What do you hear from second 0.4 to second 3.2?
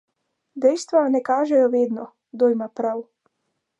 Dejstva ne kažejo vedno, kdo ima prav.